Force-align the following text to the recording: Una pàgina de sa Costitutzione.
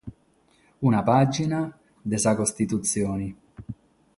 Una 0.91 1.01
pàgina 1.09 1.59
de 2.13 2.23
sa 2.25 2.33
Costitutzione. 2.43 3.29